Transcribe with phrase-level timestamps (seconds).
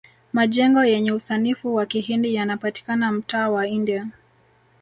[0.33, 4.07] majengo yenye usanifu wa kihindi yanapatikana mtaa wa india